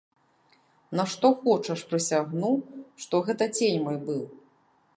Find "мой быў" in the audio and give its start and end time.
3.89-4.23